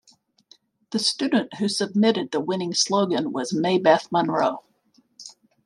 The 0.89 0.97
student 0.97 1.57
who 1.57 1.69
submitted 1.69 2.31
the 2.31 2.39
winning 2.39 2.73
slogan 2.73 3.31
was 3.31 3.53
Maybeth 3.53 4.11
Monroe. 4.11 4.63